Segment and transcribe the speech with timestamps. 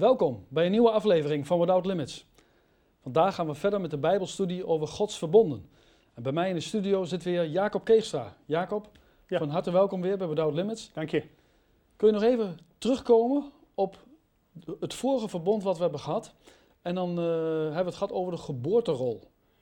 [0.00, 2.26] Welkom bij een nieuwe aflevering van Without Limits.
[3.02, 5.68] Vandaag gaan we verder met de Bijbelstudie over Gods verbonden.
[6.14, 8.36] En bij mij in de studio zit weer Jacob Keegstra.
[8.44, 8.90] Jacob,
[9.26, 9.38] Ja.
[9.38, 10.92] van harte welkom weer bij Without Limits.
[10.92, 11.24] Dank je.
[11.96, 13.98] Kun je nog even terugkomen op
[14.80, 16.34] het vorige verbond wat we hebben gehad?
[16.82, 19.20] En dan eh, hebben we het gehad over de geboorterol.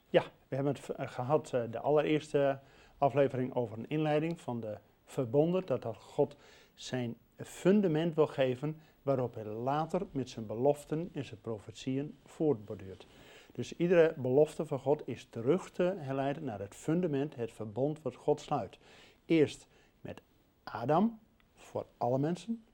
[0.09, 2.61] Ja, we hebben het eh, gehad, eh, de allereerste
[2.99, 6.37] aflevering over een inleiding van de verbonden, dat God
[6.75, 13.07] zijn fundament wil geven, waarop hij later met zijn beloften en zijn profetieën voortborduurt.
[13.53, 18.15] Dus iedere belofte van God is terug te herleiden naar het fundament, het verbond wat
[18.15, 18.79] God sluit.
[19.25, 19.67] Eerst
[20.01, 20.23] met
[20.63, 21.19] Adam,
[21.55, 22.65] voor alle mensen.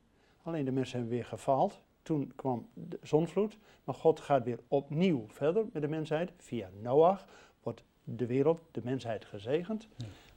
[0.43, 1.81] Alleen de mensen hebben weer gefaald.
[2.03, 3.59] Toen kwam de zonvloed.
[3.85, 6.33] Maar God gaat weer opnieuw verder met de mensheid.
[6.37, 7.27] Via Noach
[7.63, 9.89] wordt de wereld, de mensheid gezegend.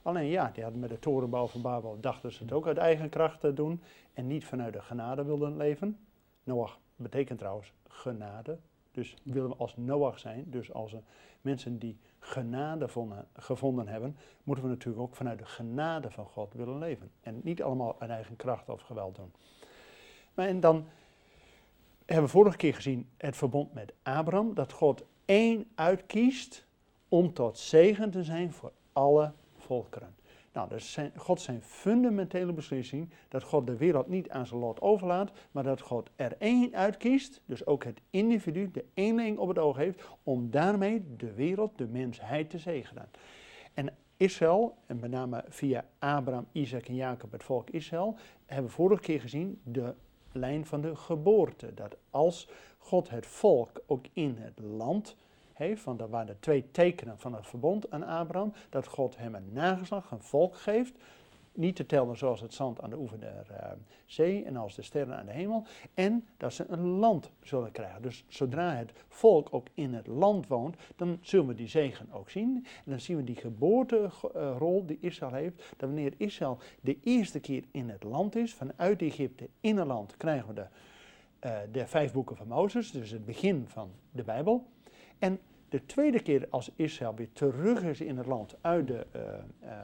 [0.08, 3.08] Alleen ja, die hadden met de torenbouw van Babel dachten ze het ook uit eigen
[3.08, 3.82] kracht te doen.
[4.14, 5.98] En niet vanuit de genade wilden leven.
[6.44, 8.58] Noach betekent trouwens genade.
[8.90, 10.94] Dus willen we als Noach zijn, dus als
[11.40, 16.52] mensen die genade vonden, gevonden hebben, moeten we natuurlijk ook vanuit de genade van God
[16.52, 17.10] willen leven.
[17.20, 19.32] En niet allemaal uit eigen kracht of geweld doen.
[20.34, 20.86] Maar en dan
[22.06, 26.66] hebben we vorige keer gezien het verbond met Abraham, dat God één uitkiest
[27.08, 29.32] om tot zegen te zijn voor alle
[30.52, 34.80] Nou, dat zijn, God zijn fundamentele beslissing dat God de wereld niet aan zijn lot
[34.80, 39.58] overlaat, maar dat God er één uitkiest, dus ook het individu, de eenling op het
[39.58, 43.08] oog heeft, om daarmee de wereld, de mensheid te zegenen.
[43.74, 48.16] En Israël, en met name via Abraham, Isaac en Jacob, het volk Israël,
[48.46, 49.94] hebben vorige keer gezien de
[50.32, 51.74] lijn van de geboorte.
[51.74, 55.16] Dat als God het volk ook in het land
[55.58, 59.34] heeft, want dat waren de twee tekenen van het verbond aan Abraham, dat God hem
[59.34, 60.94] een nageslag, een volk geeft,
[61.58, 63.70] niet te tellen zoals het zand aan de oever der eh,
[64.06, 68.02] zee en als de sterren aan de hemel, en dat ze een land zullen krijgen.
[68.02, 72.30] Dus zodra het volk ook in het land woont, dan zullen we die zegen ook
[72.30, 72.66] zien.
[72.84, 77.64] En dan zien we die geboorterol die Israël heeft, dat wanneer Israël de eerste keer
[77.70, 80.66] in het land is, vanuit Egypte in het land, krijgen we de,
[81.38, 84.66] eh, de vijf boeken van Mozes, dus het begin van de Bijbel.
[85.18, 89.22] En de tweede keer als Israël weer terug is in het land uit de eh,
[89.60, 89.78] eh,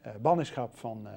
[0.00, 1.08] eh, ballingschap van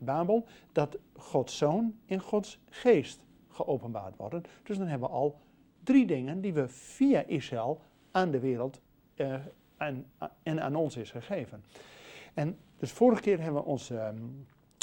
[0.00, 4.42] Babel, dat Gods zoon in Gods geest geopenbaard worden.
[4.62, 5.38] Dus dan hebben we al
[5.82, 7.80] drie dingen die we via Israël
[8.10, 8.80] aan de wereld
[9.76, 10.06] en,
[10.42, 11.64] aan ons is gegeven.
[12.34, 13.92] En dus vorige keer hebben we ons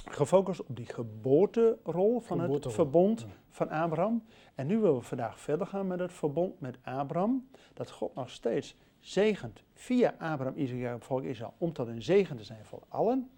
[0.06, 3.28] gefocust op die geboorterol van het verbond ja.
[3.50, 4.24] van Abraham.
[4.56, 7.48] En nu willen we vandaag verder gaan met het verbond met Abraham.
[7.74, 12.38] Dat God nog steeds zegent via Abraham, Isaac, Jacob, volk Israël, om tot een zegen
[12.38, 13.30] te zijn voor allen.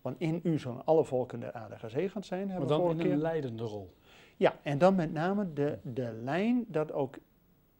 [0.00, 2.96] Want in u zullen alle volken der aarde gezegend zijn, Maar hebben we dan in
[2.96, 3.12] keer.
[3.12, 3.94] een leidende rol.
[4.36, 7.18] Ja, en dan met name de, de lijn dat ook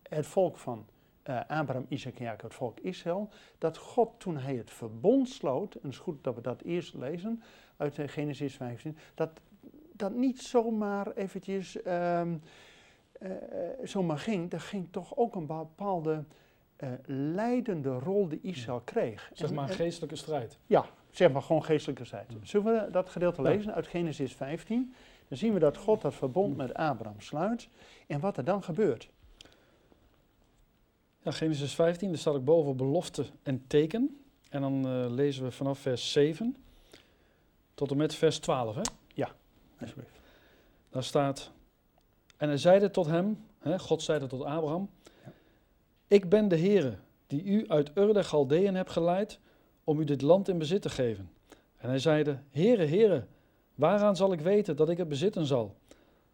[0.02, 0.86] het volk van
[1.22, 3.28] eh, Abraham, Isaac en Jacob, het volk Israël,
[3.58, 6.94] dat God toen hij het verbond sloot, en het is goed dat we dat eerst
[6.94, 7.42] lezen
[7.76, 9.30] uit eh, Genesis 15, dat
[9.92, 12.36] dat niet zomaar eventjes ehm,
[13.12, 13.30] eh,
[13.84, 16.24] zomaar ging, er ging toch ook een bepaalde
[16.76, 19.30] eh, leidende rol die Israël kreeg.
[19.34, 20.58] Zeg maar een en- geestelijke strijd.
[20.66, 22.32] ja, zeg maar gewoon geestelijke strijd.
[22.42, 23.48] Zullen we dat gedeelte Ja.
[23.48, 24.94] lezen uit Genesis 15?
[25.28, 27.68] Dan zien we dat God dat verbond met Abraham sluit
[28.06, 29.10] en wat er dan gebeurt.
[31.22, 34.20] Ja, Genesis 15, daar staat ook boven belofte en teken.
[34.50, 36.56] En dan eh, lezen we vanaf vers 7
[37.76, 38.74] tot en met vers 12.
[38.74, 38.80] Hè?
[39.80, 40.20] Alsjeblieft.
[40.90, 41.50] Daar staat,
[42.36, 44.90] en hij zeide tot hem, hè, God zeide tot Abraham,
[45.24, 45.32] Ja.
[46.06, 46.94] ik ben de Heere
[47.26, 49.38] die u uit Ur der Galdeën hebt geleid
[49.84, 51.30] om u dit land in bezit te geven.
[51.76, 53.26] En hij zeide, Heere, Heere,
[53.74, 55.74] waaraan zal ik weten dat ik het bezitten zal?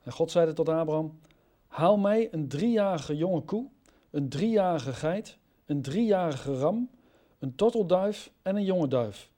[0.03, 1.19] En God zeide tot Abraham,
[1.67, 3.69] haal mij een driejarige jonge koe,
[4.11, 6.91] een driejarige geit, een driejarige ram,
[7.39, 9.31] een tortelduif en een jonge duif.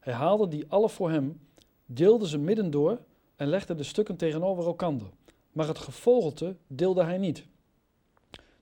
[0.00, 1.40] Hij haalde die alle voor hem,
[1.86, 3.00] deelde ze midden door
[3.36, 5.08] en legde de stukken tegenover elkander.
[5.52, 7.46] Maar het gevogelte deelde hij niet.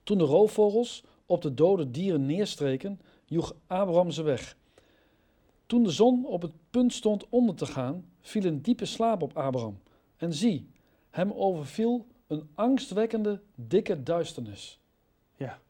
[0.02, 4.56] Toen de roofvogels op de dode dieren neerstreken, joeg Abraham ze weg.
[5.66, 9.36] Toen de zon op het punt stond onder te gaan, viel een diepe slaap op
[9.36, 9.78] Abraham.
[10.16, 10.70] En zie,
[11.10, 14.80] hem overviel een angstwekkende, dikke duisternis.
[15.36, 15.60] Ja.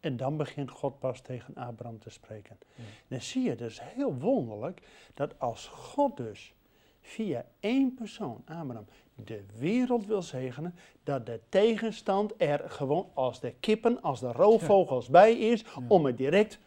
[0.00, 2.58] En dan begint God pas tegen Abraham te spreken.
[2.74, 2.82] Ja.
[3.08, 4.82] Dan zie je dus heel wonderlijk
[5.14, 6.54] dat als God dus
[7.00, 13.54] via één persoon, Abraham, de wereld wil zegenen, dat de tegenstand er gewoon als de
[13.60, 15.82] kippen, als de roofvogels bij is, Ja.
[15.88, 16.58] om het direct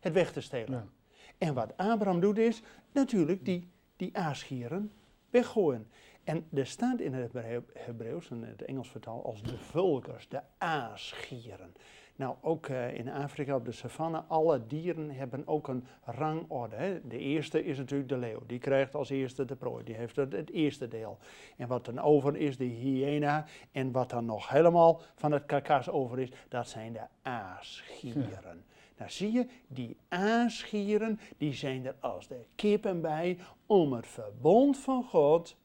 [0.00, 0.90] het weg te stelen.
[1.38, 2.62] En wat Abraham doet is
[2.92, 4.92] natuurlijk die, die aasgieren
[5.30, 5.86] weggooien.
[6.24, 7.32] En er staat in het
[7.72, 11.72] Hebreeuws, en het Engels vertaal, als de vulkers, de aasgieren.
[12.20, 16.76] Nou, ook eh, in Afrika op de savanne, alle dieren hebben ook een rangorde.
[16.76, 17.08] Hè.
[17.08, 20.32] De eerste is natuurlijk de leeuw, die krijgt als eerste de prooi, die heeft het,
[20.32, 21.18] het eerste deel.
[21.56, 25.88] En wat dan over is, de hyena, en wat dan nog helemaal van het karkas
[25.88, 28.64] over is, dat zijn de aasgieren.
[28.96, 34.78] Nou zie je, die aasgieren, die zijn er als de kippen bij om het verbond
[34.78, 35.56] van God,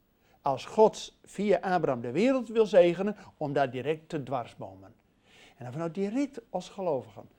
[0.41, 4.93] als God via Abraham de wereld wil zegenen, om daar direct te dwarsbomen.
[5.55, 7.29] En dan vanuit direct als gelovigen,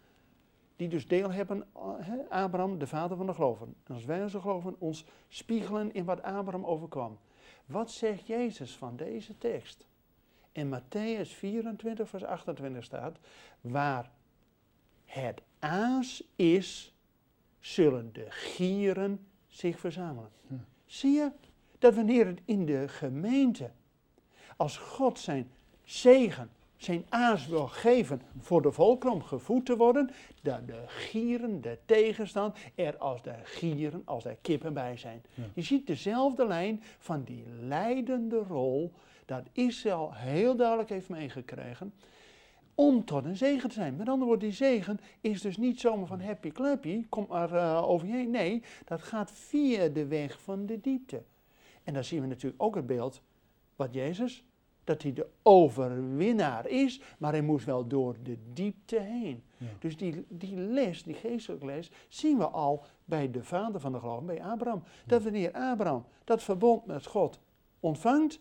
[0.77, 3.75] die dus deel hebben, eh, Abraham, de vader van de gelovigen.
[3.85, 7.19] En als wij onze geloven ons spiegelen in wat Abraham overkwam.
[7.67, 9.85] Wat zegt Jezus van deze tekst?
[10.53, 13.19] In Matthäus 24, vers 28 staat,
[13.61, 14.11] waar
[15.05, 16.95] het aas is,
[17.61, 20.31] zullen de gieren zich verzamelen.
[20.49, 20.65] Ja.
[20.85, 21.31] Zie je
[21.79, 23.71] dat wanneer het in de gemeente,
[24.57, 25.51] als God zijn
[25.85, 30.11] zegen, zijn aas wil geven voor de volken om gevoed te worden,
[30.43, 35.23] dat de gieren, de tegenstand, er als de gieren, als de kippen bij zijn.
[35.34, 35.43] Ja.
[35.55, 38.93] Je ziet dezelfde lijn van die leidende rol
[39.25, 41.93] dat Israël heel duidelijk heeft meegekregen
[42.76, 43.96] om tot een zegen te zijn.
[43.96, 47.88] Met andere woorden, die zegen is dus niet zomaar van happy clappy, kom maar eh,
[47.88, 48.31] over je heen.
[48.31, 51.22] Nee, dat gaat via de weg van de diepte.
[51.84, 53.22] En dan zien we natuurlijk ook het beeld
[53.76, 54.44] wat Jezus,
[54.87, 59.43] dat hij de overwinnaar is, maar hij moest wel door de diepte heen.
[59.56, 59.67] Ja.
[59.79, 63.99] Dus die, die les, die geestelijke les, zien we al bij de vader van de
[63.99, 64.83] geloof, bij Abraham.
[65.06, 67.41] Dat wanneer Abraham dat verbond met God
[67.81, 68.41] ontvangt,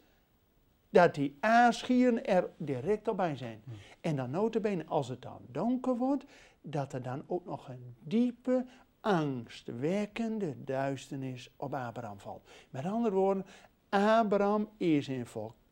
[0.89, 3.61] dat die aasgieren er direct al bij zijn.
[3.65, 3.73] Ja.
[4.01, 6.25] En dan notabene, als het dan donker wordt,
[6.61, 8.65] dat er dan ook nog een diepe,
[9.01, 12.49] angstwekkende duisternis op Abraham valt.
[12.69, 13.45] Met andere woorden,
[13.89, 15.63] Abraham is in volkomen,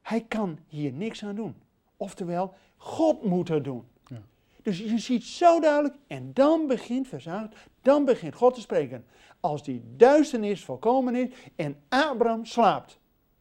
[0.00, 1.54] hij kan hier niks aan doen.
[1.96, 3.84] Oftewel, God moet het doen.
[4.06, 4.22] Ja.
[4.62, 9.06] Dus je ziet zo duidelijk, en dan begint verzadigd, dan begint God te spreken.
[9.40, 12.98] Als die duisternis volkomen is en Abraham slaapt.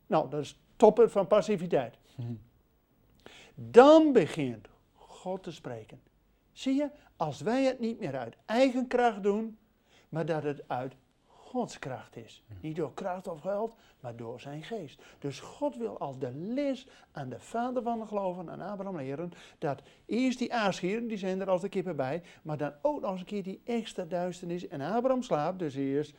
[0.07, 1.97] Nou, dat is topper van passiviteit.
[2.15, 2.33] Mhm.
[3.55, 6.01] Dan begint God te spreken.
[6.51, 9.57] Zie je, als wij het niet meer uit eigen kracht doen,
[10.09, 10.95] maar dat het uit
[11.49, 12.43] Gods kracht is.
[12.61, 15.01] Niet door kracht of geld, maar door zijn geest.
[15.19, 19.31] Dus God wil als de les aan de vader van de geloven, aan Abraham leren,
[19.57, 23.11] dat eerst die aasgieren, die zijn er als de kippen bij, maar dan ook nog
[23.11, 24.67] eens een keer die extra duisternis.
[24.67, 26.13] En Abraham slaapt, dus eerst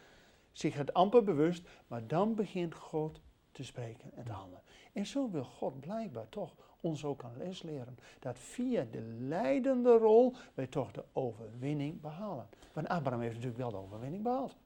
[0.53, 3.21] zich het amper bewust, maar dan begint God
[3.53, 4.62] te spreken en te handelen.
[4.93, 7.99] En zo wil God blijkbaar toch ons ook een les leren.
[8.19, 12.49] Dat via de leidende rol wij toch de overwinning behalen.
[12.73, 14.56] Want Abraham heeft natuurlijk wel de overwinning behaald.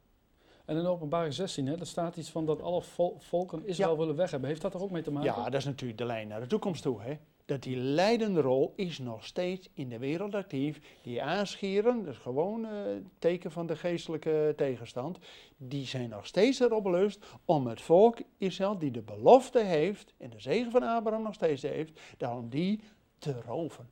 [0.65, 3.97] En in openbaring 16, hè, daar staat iets van dat alle vol- volken Israël Ja.
[3.99, 4.49] willen weg hebben.
[4.49, 5.33] Heeft dat er ook mee te maken?
[5.35, 7.03] Ja, dat is natuurlijk de lijn naar de toekomst toe.
[7.03, 7.15] Hè?
[7.45, 10.81] Dat die leidende rol is nog steeds in de wereld actief.
[11.03, 12.71] Die aanschieren, dat is gewoon eh
[13.19, 15.19] teken van de geestelijke tegenstand.
[15.57, 20.31] Die zijn nog steeds erop belust om het volk Israël, die de belofte heeft, en
[20.31, 22.81] de zegen van Abraham nog steeds heeft, daarom die
[23.19, 23.89] te roven.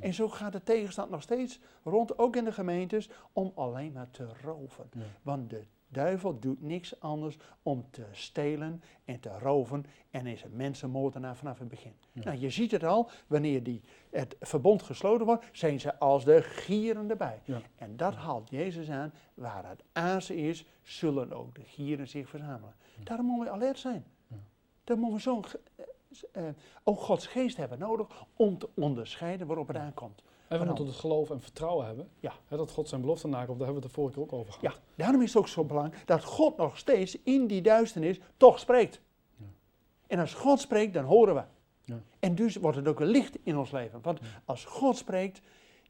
[0.00, 4.10] En zo gaat de tegenstand nog steeds rond, ook in de gemeentes, om alleen maar
[4.10, 4.88] te roven.
[4.92, 5.02] Ja.
[5.22, 5.62] Want de
[5.96, 11.58] duivel doet niks anders om te stelen en te roven en is een mensenmoordenaar vanaf
[11.58, 11.92] het begin.
[12.12, 12.24] Ja.
[12.24, 16.42] Nou, je ziet het al, wanneer die, het verbond gesloten wordt, zijn ze als de
[16.42, 17.40] gieren erbij.
[17.44, 17.60] Ja.
[17.76, 22.74] En dat haalt Jezus aan, waar het aas is, zullen ook de gieren zich verzamelen.
[23.04, 24.04] Daarom moeten we alert zijn.
[24.84, 25.44] Dan moeten we zo'n,
[25.76, 26.54] eh, eh,
[26.84, 30.22] ook Gods geest hebben nodig om te onderscheiden waarop het aankomt.
[30.48, 32.08] En we moeten het geloof en vertrouwen hebben.
[32.20, 32.32] Ja.
[32.46, 34.52] Hè, dat God zijn belofte nakomt, daar hebben we het de vorige keer ook over
[34.52, 34.74] gehad.
[34.74, 38.58] Ja, daarom is het ook zo belangrijk dat God nog steeds in die duisternis toch
[38.58, 39.00] spreekt.
[39.36, 39.44] Ja.
[40.06, 41.42] En als God spreekt, dan horen we.
[41.84, 42.00] Ja.
[42.18, 44.00] En dus wordt het ook een licht in ons leven.
[44.02, 45.40] Want als God spreekt,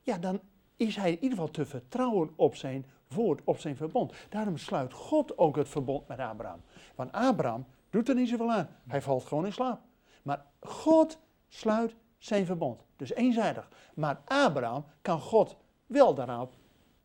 [0.02, 0.40] ja, dan
[0.76, 4.12] is hij in ieder geval te vertrouwen op zijn woord, op zijn verbond.
[4.28, 6.60] Daarom sluit God ook het verbond met Abraham.
[6.94, 8.68] Want Abraham doet er niet zoveel aan.
[8.86, 9.80] Hij valt gewoon in slaap.
[10.22, 11.94] Maar God sluit
[12.26, 12.84] zijn verbond.
[12.96, 13.68] Dus eenzijdig.
[13.94, 15.56] Maar Abraham kan God
[15.86, 16.54] wel daarop,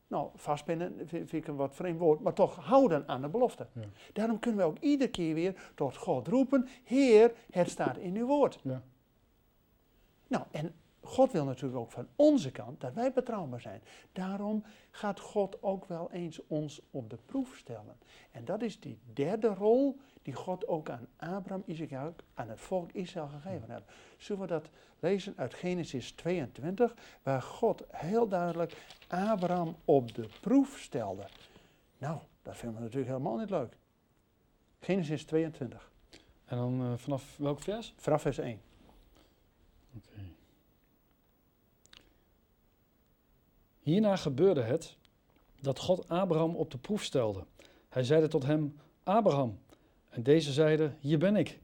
[0.08, 3.68] nou, vastpinnen vind ik een wat vreemd woord, maar toch houden aan de belofte.
[3.74, 3.82] Ja.
[4.14, 8.26] Daarom kunnen we ook iedere keer weer tot God roepen, Heer, het staat in uw
[8.26, 8.60] woord.
[8.64, 8.82] Ja.
[10.28, 13.82] Nou, en God wil natuurlijk ook van onze kant dat wij betrouwbaar zijn.
[14.12, 17.98] Daarom gaat God ook wel eens ons op de proef stellen.
[18.32, 22.92] En dat is die derde rol die God ook aan Abraham, Isaac aan het volk
[22.92, 23.92] Israël gegeven heeft.
[24.18, 30.80] Zullen we dat lezen uit Genesis 22, waar God heel duidelijk Abraham op de proef
[30.80, 31.28] stelde.
[31.98, 33.78] Nou, dat vinden we natuurlijk helemaal niet leuk.
[34.80, 35.92] Genesis 22,
[36.46, 37.94] En dan eh, vanaf welk vers?
[37.98, 38.62] vanaf vers 1.
[43.80, 44.96] Hierna gebeurde het
[45.62, 47.46] dat God Abraham op de proef stelde.
[47.90, 49.60] Hij zeide tot hem, Abraham.
[50.12, 51.60] En deze zeide, hier ben ik.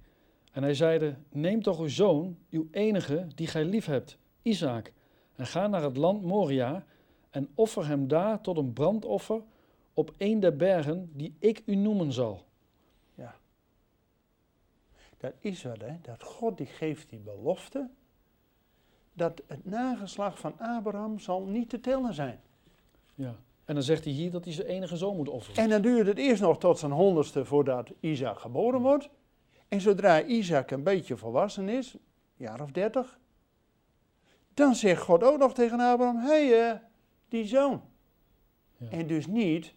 [0.52, 4.92] En hij zeide, neem toch uw zoon, uw enige, die gij lief hebt, Isaac,
[5.36, 6.86] en ga naar het land Moria
[7.30, 9.42] en offer hem daar tot een brandoffer
[9.94, 12.46] op een der bergen die ik u noemen zal.
[15.18, 15.98] Dat is wat, hè?
[16.02, 17.90] Dat God die geeft die belofte.
[19.14, 22.40] Dat het nageslag van Abraham zal niet te tellen zijn.
[23.16, 23.36] Ja.
[23.68, 25.64] En dan zegt hij hier dat hij zijn enige zoon moet offeren.
[25.64, 29.10] En dan duurt het eerst nog tot zijn honderdste voordat Isaac geboren wordt.
[29.68, 32.00] En zodra Isaac een beetje volwassen is, een
[32.36, 33.20] jaar of dertig,
[34.54, 36.80] dan zegt God ook nog tegen Abraham, hé, hey, eh,
[37.30, 37.82] die zoon.
[38.78, 38.90] Ja.
[38.90, 39.74] En dus niet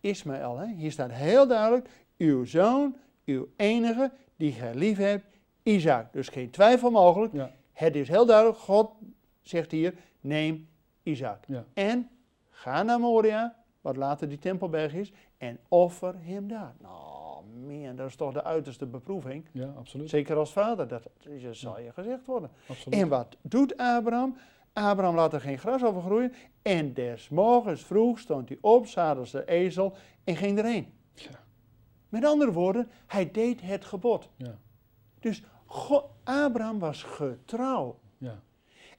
[0.00, 0.58] Ismaël.
[0.58, 0.74] Hè?
[0.74, 5.24] Hier staat heel duidelijk, uw zoon, uw enige, die gij lief hebt,
[5.62, 6.12] Isaac.
[6.12, 7.32] Dus geen twijfel mogelijk.
[7.32, 7.50] Ja.
[7.72, 8.90] Het is heel duidelijk, God
[9.42, 10.68] zegt hier, neem
[11.02, 11.44] Isaac.
[11.46, 11.64] Ja.
[11.74, 12.08] En
[12.64, 16.74] ga naar Moria, wat later die tempelberg is, en offer hem daar.
[16.80, 19.48] Nou, man, dat is toch de uiterste beproeving.
[19.52, 20.10] Ja, absoluut.
[20.10, 22.50] Zeker als vader, dat, dat zal je gezegd worden.
[22.68, 23.00] absoluut.
[23.00, 24.36] En wat doet Abraham?
[24.72, 26.32] Abraham laat er geen gras over groeien.
[26.62, 30.92] En des morgens vroeg stond hij op, zadelde de ezel en ging erheen.
[31.14, 31.44] Ja.
[32.08, 34.28] Met andere woorden, hij deed het gebod.
[34.36, 34.58] Ja.
[35.20, 37.98] Dus God, Abraham was getrouw.
[38.18, 38.42] Ja.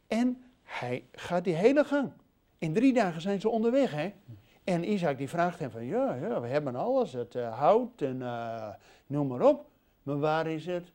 [0.08, 2.12] En hij gaat die hele gang.
[2.66, 4.14] In drie dagen zijn ze onderweg, hè?
[4.64, 8.22] En Isaac die vraagt hem van, ja, ja we hebben alles, het eh, hout en
[8.22, 8.68] eh,
[9.08, 9.66] noem maar op.
[10.04, 10.92] Maar waar is het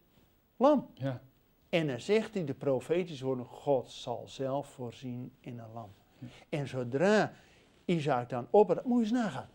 [0.57, 0.87] lam?
[0.95, 1.21] Ja.
[1.69, 5.93] En dan zegt hij de profetische woorden, God zal zelf voorzien in een lam.
[6.49, 7.33] En zodra
[7.85, 9.49] Isaac dan op, moet je eens nagaan.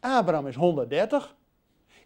[0.00, 1.36] Abraham is 130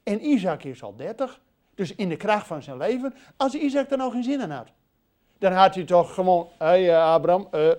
[0.03, 1.41] en Isaac is al 30.
[1.75, 3.15] Dus in de kracht van zijn leven.
[3.37, 4.73] Als Isaac er nou geen zin in had,
[5.39, 7.71] dan had hij toch gewoon, hé hey, eh, Abraham, eh.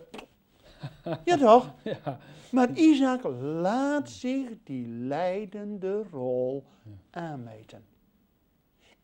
[1.25, 1.74] ja toch?
[1.84, 2.20] Ja.
[2.51, 6.63] Maar Isaac laat zich die leidende rol
[7.10, 7.84] aanmeten.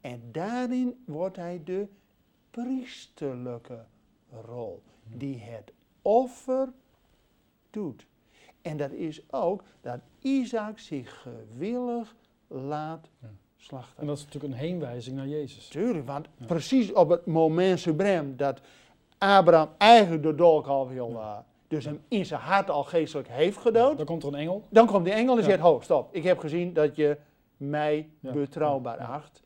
[0.01, 1.87] En daarin wordt hij de
[2.51, 3.85] priesterlijke
[4.45, 5.71] rol, die het
[6.01, 6.73] offer
[7.69, 8.05] doet.
[8.61, 12.15] En dat is ook dat Isaac zich gewillig
[12.47, 13.27] laat Ja.
[13.55, 14.01] slachten.
[14.01, 15.67] En dat is natuurlijk een heenwijzing naar Jezus.
[15.67, 18.61] Tuurlijk, want precies op het moment suprem dat
[19.17, 23.57] Abraham eigenlijk de dolk al wil, eh, dus hem in zijn hart al geestelijk heeft
[23.57, 24.67] gedood, Dan komt er een engel.
[24.69, 27.17] dan komt die engel en zegt, ho, stop, ik heb gezien dat je
[27.57, 29.43] mij betrouwbaar acht.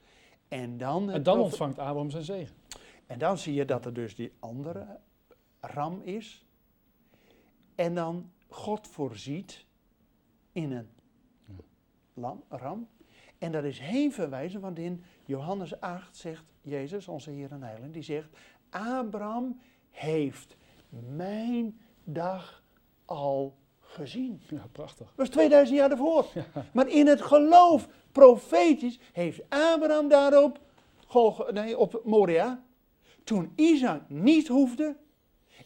[0.48, 2.56] En dan, En dan ontvangt Abraham zijn zegen.
[3.08, 5.00] en dan zie je dat er dus die andere
[5.60, 6.46] ram is.
[7.76, 9.66] En dan God voorziet
[10.52, 10.90] in een
[12.14, 12.88] lam, ram.
[13.38, 17.94] En dat is heen verwijzen, want in Johannes 8 zegt Jezus, onze Heer en Heiland,
[17.94, 18.30] die zegt,
[18.70, 19.60] Abraham
[19.92, 20.58] heeft
[21.16, 21.80] mijn
[22.14, 22.64] dag
[23.06, 24.42] al gezien.
[24.50, 25.08] Ja, prachtig.
[25.08, 26.26] Dat was 2000 jaar daarvoor.
[26.74, 30.60] Maar in het geloof, profetisch, heeft Abraham daarop,
[31.52, 32.64] nee, op Moria,
[33.24, 34.96] toen Isaac niet hoefde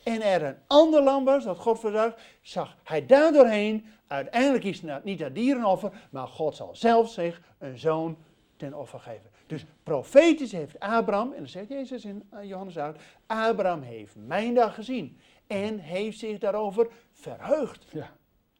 [0.03, 4.81] en er een ander lam was dat God voorzag, zag hij daar doorheen, uiteindelijk is
[4.81, 8.17] het niet dat dierenoffer, maar God zal zelf zich een zoon
[8.57, 9.29] ten offer geven.
[9.47, 14.53] Dus profetisch heeft Abraham, en dat zegt Jezus in eh, Johannes 8, Abraham heeft mijn
[14.53, 17.85] dag gezien en heeft zich daarover verheugd.
[17.91, 17.99] Ja.
[17.99, 18.07] Dat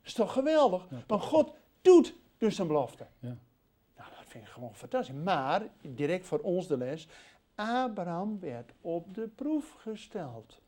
[0.03, 0.87] is toch geweldig?
[0.89, 3.07] Ja, Want God doet dus zijn belofte.
[3.19, 3.37] Ja.
[3.97, 5.15] Nou, dat vind ik gewoon fantastisch.
[5.15, 7.07] Maar, direct voor ons de les,
[7.55, 10.61] Abraham werd op de proef gesteld.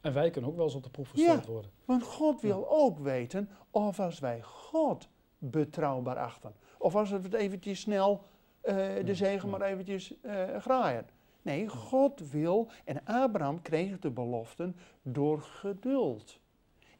[0.00, 1.70] En wij kunnen ook wel eens op de proef gesteld worden.
[1.84, 6.54] Want God wil ook weten of als wij God betrouwbaar achten.
[6.78, 8.22] Of als we het eventjes snel
[8.60, 9.56] eh, de Ja, zegen ja.
[9.58, 11.06] maar eventjes eh, graaien.
[11.48, 16.38] Nee, God wil, en Abraham kreeg de beloften door geduld.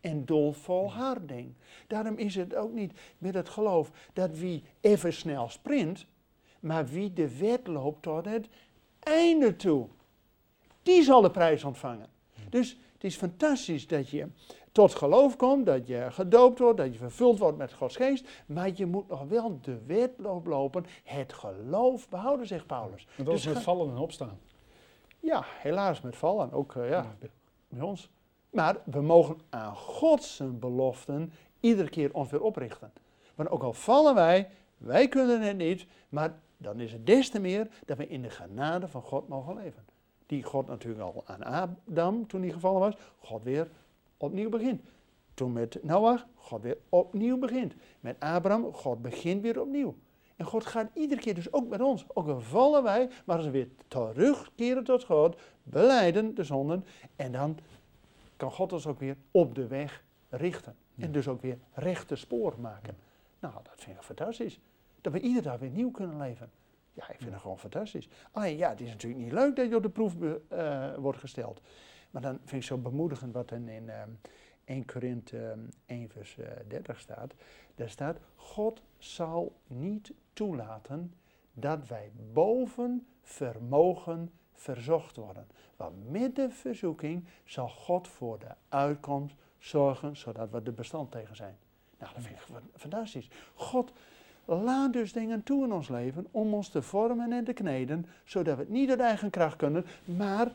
[0.01, 1.55] En door volharding.
[1.87, 6.07] Daarom is het ook niet met het geloof dat wie even snel sprint,
[6.61, 8.49] maar wie de wet loopt tot het
[8.99, 9.87] einde toe.
[10.83, 12.09] Die zal de prijs ontvangen.
[12.49, 14.27] Dus het is fantastisch dat je
[14.73, 18.71] tot geloof komt, dat je gedoopt wordt, dat je vervuld wordt met Gods geest, maar
[18.75, 23.07] je moet nog wel de wedloop lopen, het geloof behouden, zegt Paulus.
[23.17, 24.39] En dat Dus is met vallen en opstaan.
[25.21, 27.17] Ja, helaas met vallen, ook eh, ja,
[27.69, 28.11] bij- ons.
[28.51, 32.93] Maar we mogen aan Gods beloften iedere keer ons weer oprichten.
[33.35, 37.41] Want ook al vallen wij, wij kunnen het niet, maar dan is het des te
[37.41, 39.85] meer dat we in de genade van God mogen leven.
[40.29, 43.71] Die God natuurlijk al aan Adam, toen hij gevallen was, God weer
[44.17, 44.83] opnieuw begint.
[45.35, 47.75] Toen met Noach, God weer opnieuw begint.
[48.01, 49.95] Met Abraham, God begint weer opnieuw.
[50.37, 53.45] En God gaat iedere keer, dus ook met ons, ook al vallen wij, maar als
[53.45, 56.85] we weer terugkeren tot God, beleiden de zonden,
[57.17, 57.59] en dan
[58.37, 60.77] kan God ons ook weer op de weg richten.
[60.99, 62.97] En dus ook weer rechte spoor maken.
[63.41, 64.61] Nou, dat vind ik fantastisch.
[65.01, 66.51] Dat we iedere dag weer nieuw kunnen leven.
[66.99, 68.09] Ja, ik vind het gewoon fantastisch.
[68.33, 71.61] Alleen ja, het is natuurlijk niet leuk dat je op de proef uh, wordt gesteld.
[72.11, 74.03] Maar dan vind ik zo bemoedigend wat er in uh,
[74.65, 76.37] 1 Korinthe 1 vers
[76.69, 77.35] 30 staat.
[77.75, 81.15] Daar staat, God zal niet toelaten
[81.53, 85.47] dat wij boven vermogen verzocht worden.
[85.77, 91.37] Want met de verzoeking zal God voor de uitkomst zorgen, zodat we er bestand tegen
[91.37, 91.57] zijn.
[91.99, 93.29] Nou, dat vind ik fantastisch.
[93.55, 93.93] God
[94.57, 98.57] laat dus dingen toe in ons leven om ons te vormen en te kneden, zodat
[98.57, 100.53] we het niet uit eigen kracht kunnen, maar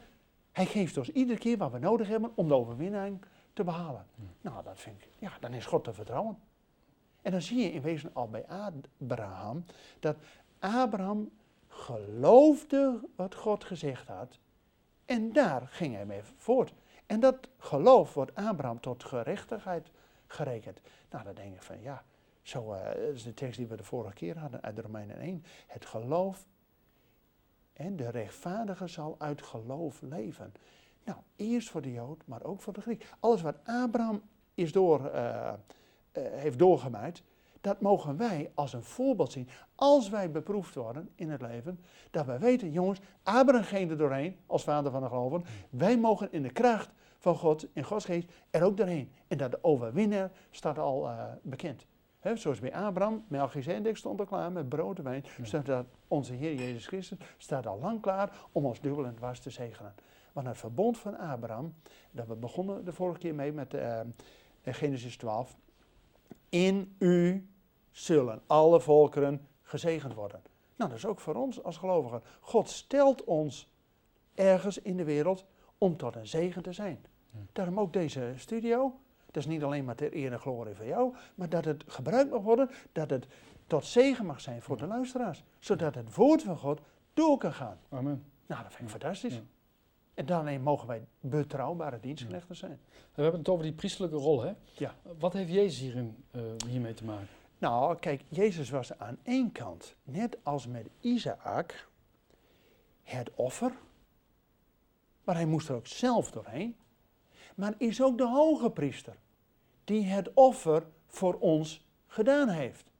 [0.51, 3.19] hij geeft ons iedere keer wat we nodig hebben om de overwinning
[3.53, 4.05] te behalen.
[4.41, 6.37] Nou, dat vind ik, ja, dan is God te vertrouwen.
[7.21, 9.65] En dan zie je in wezen al bij Abraham,
[9.99, 10.15] dat
[10.59, 11.29] Abraham
[11.67, 14.39] geloofde wat God gezegd had.
[15.05, 16.73] En daar ging hij mee voort.
[17.05, 19.91] En dat geloof wordt Abraham tot gerechtigheid
[20.27, 20.79] gerekend.
[21.09, 22.03] Nou, dan denk ik van ja,
[22.43, 25.43] zo uh, is de tekst die we de vorige keer hadden uit Romeinen 1.
[25.67, 26.45] Het geloof
[27.73, 30.53] en de rechtvaardige zal uit geloof leven.
[31.03, 33.07] Nou, eerst voor de Jood, maar ook voor de Griek.
[33.19, 34.21] Alles wat Abraham
[34.53, 35.53] is door, uh, uh,
[36.13, 37.23] heeft doorgemaakt,
[37.61, 39.49] dat mogen wij als een voorbeeld zien.
[39.75, 41.79] Als wij beproefd worden in het leven,
[42.11, 45.43] dat wij weten, jongens, Abraham ging er doorheen als vader van de geloven.
[45.69, 49.11] Wij mogen in de kracht van God, in Gods geest, er ook doorheen.
[49.27, 51.09] En dat de overwinnaar staat al
[51.41, 51.85] bekend.
[52.23, 55.25] He, zoals bij Abraham, Melchizedek stond al klaar met brood en wijn.
[55.65, 55.85] Ja.
[56.07, 59.93] Onze Heer Jezus Christus staat al lang klaar om ons dubbel en dwars te zegenen.
[60.31, 61.73] Want het verbond van Abraham,
[62.11, 63.99] dat we begonnen de vorige keer mee met uh,
[64.63, 65.57] Genesis 12.
[66.49, 67.47] In u
[67.91, 70.41] zullen alle volkeren gezegend worden.
[70.75, 72.21] Nou, dat is ook voor ons als gelovigen.
[72.39, 73.71] God stelt ons
[74.33, 75.45] ergens in de wereld
[75.77, 77.05] om tot een zegen te zijn.
[77.51, 78.99] Daarom ook deze studio.
[79.33, 82.31] Dat is niet alleen maar ter eer en glorie van jou, maar dat het gebruikt
[82.31, 83.27] mag worden, dat het
[83.67, 85.43] tot zegen mag zijn voor de luisteraars.
[85.59, 86.81] Zodat het woord van God
[87.13, 87.77] door kan gaan.
[87.89, 88.23] Amen.
[88.45, 89.41] Nou, dat vind ik fantastisch.
[90.13, 92.79] En daarmee mogen wij betrouwbare dienstknechten zijn.
[93.13, 94.53] We hebben het over die priestelijke rol, hè?
[94.71, 94.95] Ja.
[95.19, 97.27] Wat heeft Jezus hierin, uh, hiermee te maken?
[97.57, 101.89] Nou, kijk, Jezus was aan één kant, net als met Isaac,
[103.03, 103.71] het offer.
[105.23, 106.75] Maar hij moest er ook zelf doorheen.
[107.55, 109.15] Maar is ook de hoge priester,
[109.83, 112.91] die het offer voor ons gedaan heeft.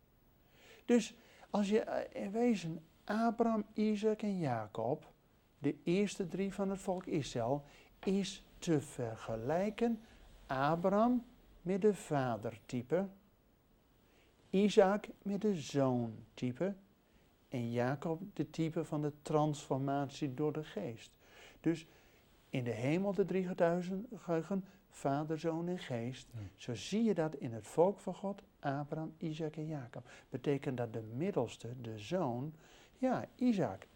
[0.85, 1.15] Dus
[1.49, 5.11] als je in wezen Abraham, Isaac en Jacob,
[5.59, 7.63] de eerste drie van het volk Israël,
[8.03, 10.01] is te vergelijken
[10.47, 11.25] Abraham
[11.61, 13.07] met de vadertype
[14.53, 16.75] Isaac met de zoontype
[17.49, 21.11] en Jacob de type van de transformatie door de geest.
[21.61, 21.87] Dus
[22.49, 24.07] in de hemel de drie getuigen,
[24.93, 26.27] vader, zoon en geest.
[26.56, 30.10] Zo zie je dat in het volk van God, Abraham, Isaac en Jacob.
[30.29, 32.53] Betekent dat de middelste, de zoon,
[32.97, 33.88] ja, Isaac,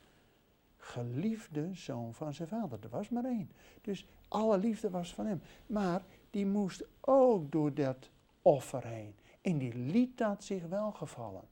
[0.77, 2.79] geliefde zoon van zijn vader.
[2.81, 3.51] Er was maar één.
[3.81, 5.41] Dus alle liefde was van hem.
[5.65, 8.09] Maar die moest ook door dat
[8.41, 9.15] offer heen.
[9.41, 11.43] En die liet dat zich wel gevallen.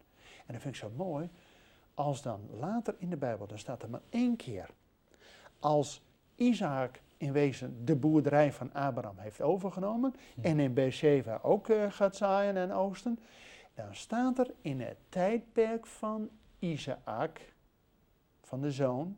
[0.46, 1.30] En dat vind ik zo mooi.
[1.94, 4.70] Als dan later in de Bijbel, dan staat er maar één keer.
[5.60, 6.02] Als
[6.36, 10.14] Isaac in wezen de boerderij van Abraham heeft overgenomen.
[10.42, 13.20] En in Beersheba ook uh, gaat zaaien en oosten.
[13.74, 17.54] Dan staat er in het tijdperk van Isaac,
[18.42, 19.18] van de zoon,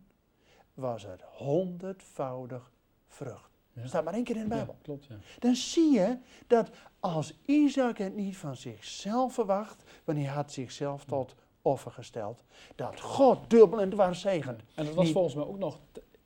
[0.73, 2.71] was het honderdvoudig
[3.07, 3.55] vrucht.
[3.73, 4.73] Dat staat maar één keer in de Bijbel.
[4.73, 5.15] Ja, klopt, ja.
[5.39, 11.05] Dan zie je dat als Isaac het niet van zichzelf verwacht, wanneer hij had zichzelf
[11.05, 12.43] tot offer gesteld,
[12.75, 14.61] dat God dubbel en dwars zegent.
[14.75, 15.79] En dat was niet, volgens mij ook nog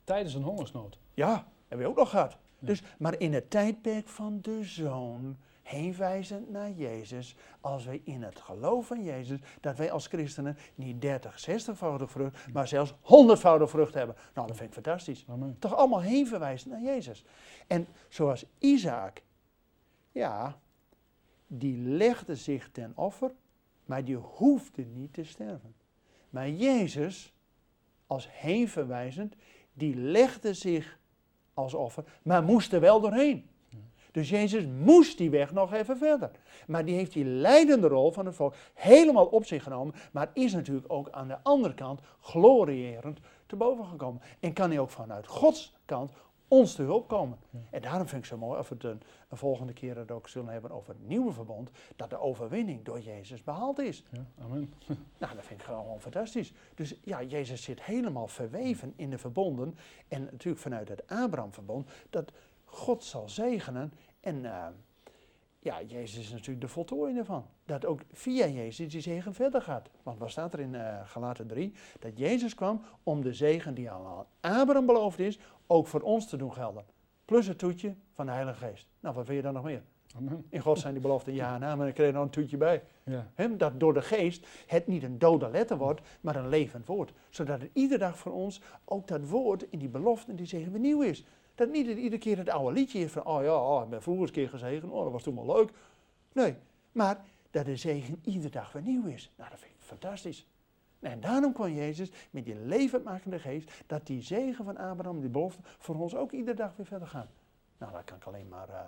[0.04, 0.98] tijdens een hongersnood.
[1.14, 2.36] Ja, hebben we ook nog gehad.
[2.58, 8.40] Dus, maar in het tijdperk van de zoon, heenwijzend naar Jezus, als wij in het
[8.40, 13.94] geloof van Jezus, dat wij als christenen niet 30, 60voudig vrucht, maar zelfs 100voudig vrucht
[13.94, 14.16] hebben.
[14.34, 15.24] Nou, dat vind ik fantastisch.
[15.28, 15.56] Amen.
[15.58, 17.24] Toch allemaal heenverwijzend naar Jezus.
[17.66, 19.22] En zoals Isaac,
[20.12, 20.58] ja,
[21.46, 23.30] die legde zich ten offer,
[23.84, 25.74] maar die hoefde niet te sterven.
[26.30, 27.32] Maar Jezus,
[28.06, 29.34] als heenverwijzend,
[29.72, 31.00] die legde zich
[31.54, 33.50] als offer, maar moest er wel doorheen.
[34.12, 36.30] Dus Jezus moest die weg nog even verder.
[36.66, 39.94] Maar die heeft die leidende rol van het volk helemaal op zich genomen.
[40.12, 44.22] Maar is natuurlijk ook aan de andere kant glorierend te boven gekomen.
[44.40, 46.12] En kan hij ook vanuit Gods kant
[46.52, 47.38] ons te hulp komen.
[47.50, 47.58] Ja.
[47.70, 50.10] En daarom vind ik het zo mooi of we het een, een volgende keer het
[50.10, 54.04] ook zullen hebben over het nieuwe verbond, dat de overwinning door Jezus behaald is.
[54.10, 54.72] Ja, amen.
[55.18, 56.52] Nou, dat vind ik gewoon fantastisch.
[56.74, 59.76] Dus ja, Jezus zit helemaal verweven in de verbonden.
[60.08, 62.32] En natuurlijk vanuit het Abraham-verbond, dat
[62.64, 63.92] God zal zegenen.
[64.20, 64.66] En eh,
[65.62, 67.46] ja, Jezus is natuurlijk de voltooiing ervan.
[67.64, 69.90] Dat ook via Jezus die zegen verder gaat.
[70.02, 71.72] Want wat staat er in uh, Galaten 3?
[71.98, 76.36] Dat Jezus kwam om de zegen die aan Abraham beloofd is, ook voor ons te
[76.36, 76.84] doen gelden.
[77.24, 78.88] Plus het toetje van de Heilige Geest.
[79.00, 79.82] Nou, wat wil je dan nog meer?
[80.16, 80.46] amen.
[80.48, 82.82] In God zijn die beloften ja en maar dan krijg je nog een toetje bij.
[83.04, 87.12] Ja, dat door de geest het niet een dode letter wordt, maar een levend woord.
[87.30, 90.80] Zodat het iedere dag voor ons ook dat woord in die belofte die zegen weer
[90.80, 91.24] nieuw is.
[91.54, 94.22] Dat niet iedere keer het oude liedje is van, oh ja, oh, ik ben vroeger
[94.22, 95.70] eens een keer gezegend, oh dat was toen wel leuk.
[96.32, 96.54] Nee,
[96.92, 99.30] maar dat de zegen iedere dag weer nieuw is.
[99.36, 100.46] Nou, dat vind ik fantastisch.
[101.00, 105.60] En daarom kwam Jezus met die levendmakende geest, dat die zegen van Abraham, die belofte,
[105.78, 107.28] voor ons ook iedere dag weer verder gaat.
[107.78, 108.80] Nou, daar kan ik alleen maar eh,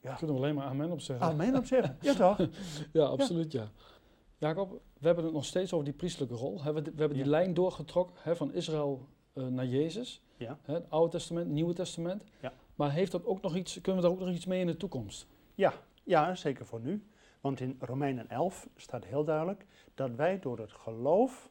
[0.00, 1.26] daar kunnen we alleen maar amen op zeggen.
[1.26, 1.96] amen op zeggen.
[2.00, 2.48] Ja toch?
[2.92, 3.68] Ja, absoluut ja.
[4.38, 6.56] Jacob, we hebben het nog steeds over die priestelijke rol.
[6.56, 7.30] We, hebben die Ja.
[7.30, 10.22] lijn doorgetrokken hè, van Israël eh, naar Jezus.
[10.36, 10.58] Ja.
[10.62, 12.24] Hè, het Oude Testament, Nieuwe Testament.
[12.40, 12.52] Ja.
[12.74, 14.76] Maar heeft dat ook nog iets, kunnen we daar ook nog iets mee in de
[14.76, 15.26] toekomst?
[15.54, 15.72] Ja,
[16.04, 17.06] ja, zeker voor nu.
[17.40, 21.50] Want in Romeinen 11 staat heel duidelijk dat wij door het geloof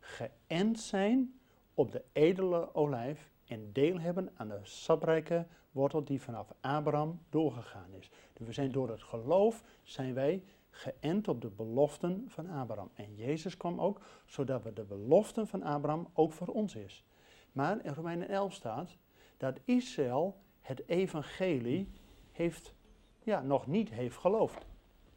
[0.00, 1.38] geënt zijn
[1.74, 7.94] op de edele olijf en deel hebben aan de saprijke wortel die vanaf Abraham doorgegaan
[7.98, 8.10] is.
[8.32, 12.90] Dus we zijn door het geloof zijn wij geënt op de beloften van Abraham.
[12.94, 17.04] En Jezus kwam ook zodat we de beloften van Abraham ook voor ons is.
[17.54, 18.96] Maar in Romeinen 11 staat
[19.36, 21.88] dat Israël het evangelie
[22.32, 22.74] heeft
[23.22, 24.66] ja, nog niet heeft geloofd.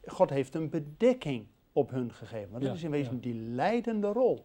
[0.04, 2.50] God heeft een bedekking op hun gegeven.
[2.50, 3.20] Maar dat Ja, is in wezen ja.
[3.20, 4.44] die leidende rol.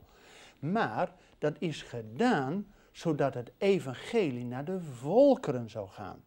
[0.59, 6.23] Maar dat is gedaan zodat het evangelie naar de volkeren zou gaan.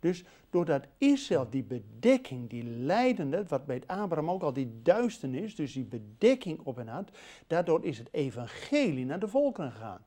[0.00, 5.72] Dus doordat Israël die bedekking, die leidende, wat bij Abraham ook al die duisternis, dus
[5.72, 7.10] die bedekking op hen had,
[7.46, 10.02] daardoor is het evangelie naar de volkeren gegaan.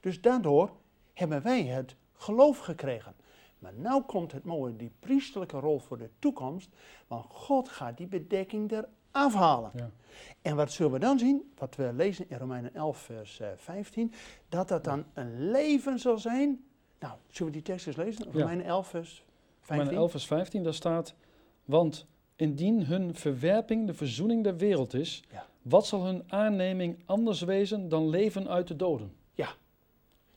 [0.00, 0.70] Dus daardoor
[1.12, 3.14] hebben wij het geloof gekregen.
[3.58, 6.68] Maar nu komt het mooie, die priesterlijke rol voor de toekomst,
[7.06, 9.70] want God gaat die bedekking eraf halen.
[9.74, 9.90] Ja.
[10.42, 11.52] En wat zullen we dan zien?
[11.58, 14.12] Wat we lezen in Romeinen 11, vers eh, 15,
[14.48, 16.64] dat dat dan een leven zal zijn.
[16.98, 18.24] Nou, zullen we die tekst eens lezen?
[18.32, 18.38] Ja.
[18.38, 19.24] Romeinen 11, vers
[19.60, 19.76] 15.
[19.76, 21.14] Romeinen 11 vers 15, daar staat...
[21.64, 25.24] Want indien hun verwerping de verzoening der wereld is...
[25.30, 25.46] Ja.
[25.62, 29.12] wat zal hun aanneming anders wezen dan leven uit de doden?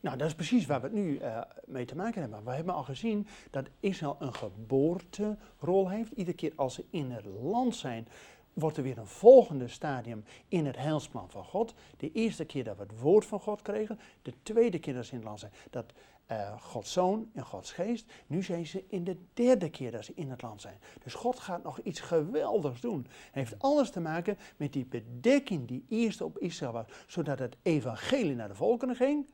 [0.04, 2.44] Nou, dat is precies waar we het nu eh, mee te maken hebben.
[2.44, 6.12] We hebben al gezien dat Israël een geboorterol heeft.
[6.12, 8.08] Iedere keer als ze in het land zijn,
[8.54, 11.74] wordt er weer een volgende stadium in het heilsplan van God.
[11.98, 14.00] De eerste keer dat we het woord van God kregen.
[14.22, 15.94] De tweede keer dat ze in het land zijn, dat
[16.26, 18.12] eh, Gods zoon en Gods geest.
[18.28, 20.78] Nu zijn ze in de derde keer dat ze in het land zijn.
[21.04, 23.08] Dus God gaat nog iets geweldigs doen.
[23.08, 26.86] Het heeft alles te maken met die bedekking die eerst op Israël was.
[27.08, 29.26] Zodat het evangelie naar de volkeren ging.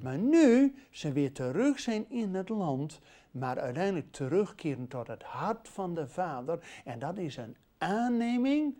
[0.00, 5.68] Maar nu ze weer terug zijn in het land, maar uiteindelijk terugkeren tot het hart
[5.68, 6.58] van de Vader.
[6.84, 8.74] En dat is een aanneming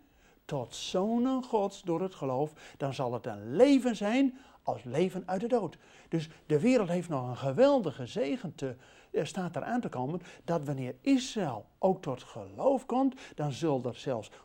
[0.45, 2.53] tot zonen Gods door het geloof.
[2.77, 5.77] Dan zal het een leven zijn als leven uit de dood.
[6.09, 8.75] Dus de wereld heeft nog een geweldige zegen te,
[9.11, 13.95] er staat eraan te komen dat wanneer Israël ook tot geloof komt, dan zullen er
[13.95, 14.35] zelfs 144.000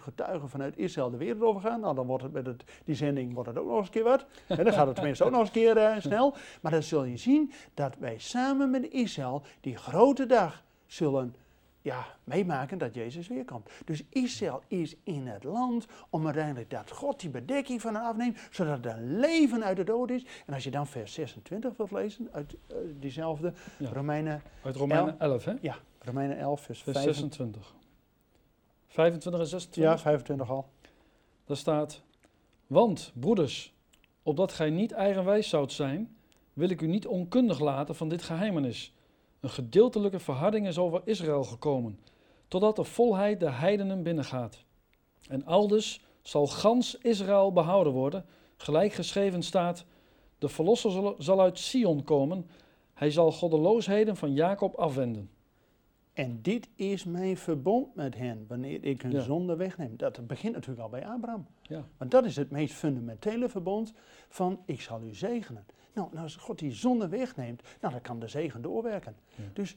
[0.00, 1.80] getuigen vanuit Israël de wereld overgaan.
[1.80, 4.04] Nou, dan wordt het met het, die zending wordt het ook nog eens een keer
[4.04, 4.26] wat.
[4.58, 6.34] En dan gaat het tenminste ook nog eens een keer eh, snel.
[6.60, 11.34] Maar dan zul je zien dat wij samen met Israël die grote dag zullen
[11.82, 13.70] ja, meemaken dat Jezus weer komt.
[13.84, 18.38] Dus Israël is in het land om uiteindelijk dat God die bedekking van hen afneemt,
[18.50, 20.24] zodat er leven uit de dood is.
[20.46, 23.90] En als je dan vers 26 wilt lezen, uit eh, diezelfde Ja.
[23.92, 25.54] Romeinen, Uit Romeinen 11, hè?
[25.60, 27.62] ja, Romeinen 11, vers, Vers 25.
[27.62, 27.74] 26.
[28.88, 29.92] 25 en 26.
[29.92, 30.68] Ja, 25 al.
[31.44, 32.02] Daar staat,
[32.66, 33.74] want broeders,
[34.22, 36.16] opdat gij niet eigenwijs zoudt zijn,
[36.52, 38.94] wil ik u niet onkundig laten van dit geheimenis.
[39.40, 41.98] Een gedeeltelijke verharding is over Israël gekomen,
[42.48, 44.64] totdat de volheid de heidenen binnengaat.
[45.28, 48.24] En aldus zal gans Israël behouden worden,
[48.56, 49.84] gelijk geschreven staat,
[50.38, 52.46] de verlosser zal- uit Sion komen,
[52.94, 55.30] hij zal goddeloosheden van Jacob afwenden.
[56.12, 59.20] En dit is mijn verbond met hen, wanneer ik hun Ja.
[59.20, 59.96] zonde wegneem.
[59.96, 61.46] Dat begint natuurlijk al bij Abraham.
[61.62, 61.84] Ja.
[61.96, 63.92] Want dat is het meest fundamentele verbond
[64.28, 65.66] van ik zal u zegenen.
[65.94, 69.16] Nou, en als God die zonde wegneemt, nou, dan kan de zegen doorwerken.
[69.34, 69.44] Ja.
[69.52, 69.76] Dus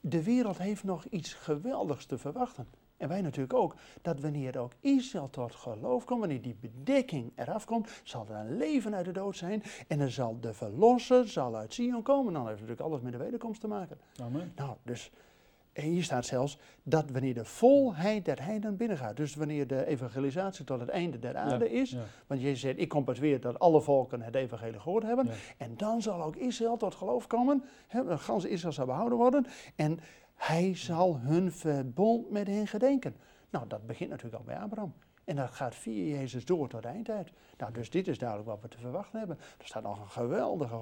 [0.00, 2.68] de wereld heeft nog iets geweldigs te verwachten.
[2.96, 7.64] en wij natuurlijk ook, dat wanneer ook Israël tot geloof komt, wanneer die bedekking eraf
[7.64, 11.56] komt, zal er een leven uit de dood zijn en er zal de verlosser zal
[11.56, 12.32] uit Sion komen.
[12.32, 13.98] Dan heeft het natuurlijk alles met de wederkomst te maken.
[14.20, 14.52] Amen.
[14.56, 15.10] Nou, dus
[15.82, 20.64] en hier staat zelfs dat wanneer de volheid der heiden binnengaat, dus wanneer de evangelisatie
[20.64, 22.02] tot het einde der aarde is, Ja.
[22.26, 25.26] want Jezus zegt, ik kom pas weer dat alle volken het evangelie gehoord hebben.
[25.26, 25.32] Ja.
[25.58, 27.64] En dan zal ook Israël tot geloof komen.
[27.86, 29.46] Hè, de ganse Israël zal behouden worden.
[29.76, 29.98] En
[30.34, 33.16] hij zal hun verbond met hen gedenken.
[33.50, 34.92] Nou, dat begint natuurlijk al bij Abraham.
[35.24, 37.30] En dat gaat via Jezus door tot de eindtijd.
[37.58, 39.38] Nou, dus dit is duidelijk wat we te verwachten hebben.
[39.58, 40.76] Er staat nog een geweldige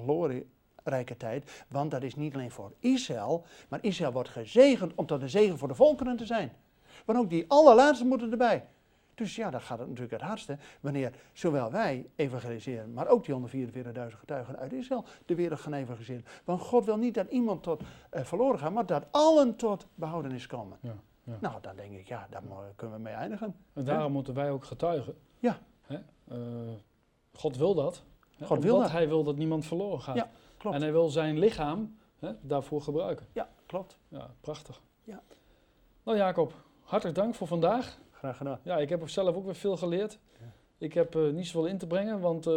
[0.83, 1.65] glorierijke tijd.
[1.67, 5.57] Want dat is niet alleen voor Israël, maar Israël wordt gezegend om tot een zegen
[5.57, 6.51] voor de volkeren te zijn.
[7.05, 8.65] Want ook die allerlaatste moeten erbij.
[9.15, 13.35] Dus ja, dan gaat het natuurlijk het hardste wanneer zowel wij evangeliseren, maar ook die
[13.35, 16.25] 144.000 getuigen uit Israël de wereld gaan evangeliseren.
[16.43, 20.47] Want God wil niet dat iemand tot eh, verloren gaat, maar dat allen tot behoudenis
[20.47, 20.77] komen.
[20.81, 21.37] Ja, ja.
[21.41, 22.41] Nou, dan denk ik, ja, daar
[22.75, 23.55] kunnen we mee eindigen.
[23.73, 25.15] En daarom moeten wij ook getuigen.
[25.39, 25.59] Ja.
[25.81, 25.97] Hè?
[26.27, 26.37] Eh,
[27.33, 28.03] God wil dat.
[28.37, 28.45] Hè?
[28.45, 28.97] God wil Omdat dat.
[28.97, 30.15] hij wil dat niemand verloren gaat.
[30.15, 30.75] Ja, klopt.
[30.75, 33.25] En hij wil zijn lichaam hè, daarvoor gebruiken.
[33.33, 33.97] Ja, klopt.
[34.07, 34.81] Ja, prachtig.
[35.03, 35.21] Ja.
[36.03, 37.99] Nou Jacob, hartelijk dank voor vandaag.
[38.11, 38.59] Graag gedaan.
[38.63, 40.19] Ja, ik heb zelf ook weer veel geleerd.
[40.77, 42.53] Ik heb eh, niet zoveel in te brengen, want eh,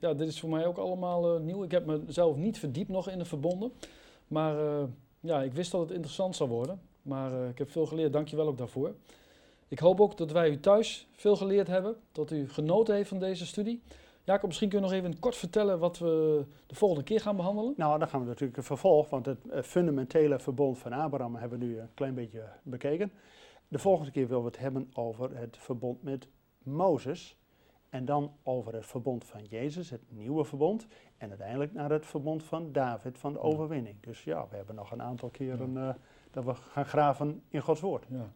[0.00, 1.64] ja, dit is voor mij ook allemaal eh, nieuw.
[1.64, 3.72] Ik heb mezelf niet verdiept nog in de verbonden.
[4.32, 4.84] Maar eh,
[5.20, 6.80] ja, ik wist dat het interessant zou worden.
[7.02, 8.94] Maar eh, ik heb veel geleerd, dank je wel ook daarvoor.
[9.68, 13.18] Ik hoop ook dat wij u thuis veel geleerd hebben, dat u genoten heeft van
[13.18, 13.82] deze studie.
[14.24, 17.74] Jacob, misschien kun je nog even kort vertellen wat we de volgende keer gaan behandelen.
[17.76, 21.58] Nou, dan gaan we natuurlijk een vervolg, want het eh, fundamentele verbond van Abraham hebben
[21.58, 23.12] we nu een klein beetje bekeken.
[23.68, 26.28] De volgende keer willen we het hebben over het verbond met
[26.62, 27.36] Mozes.
[27.88, 30.86] En dan over het verbond van Jezus, het nieuwe verbond.
[31.16, 33.96] En uiteindelijk naar het verbond van David, van de overwinning.
[34.00, 35.94] Dus ja, we hebben nog een aantal keren eh,
[36.30, 38.06] dat we gaan graven in Gods woord.
[38.08, 38.32] Ja.